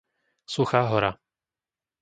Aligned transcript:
Suchá 0.53 0.81
Hora 0.89 1.11